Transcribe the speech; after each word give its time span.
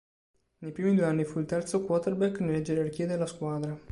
Nei 0.57 0.71
primi 0.71 0.95
due 0.95 1.05
anni 1.05 1.25
fu 1.25 1.37
il 1.37 1.45
terzo 1.45 1.83
quarterback 1.83 2.39
nelle 2.39 2.63
gerarchie 2.63 3.05
della 3.05 3.27
squadra. 3.27 3.77